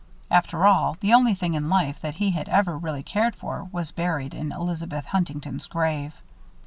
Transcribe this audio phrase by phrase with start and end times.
[0.31, 3.91] After all, the only thing in life that he had ever really cared for was
[3.91, 6.15] buried in Elizabeth Huntington's grave.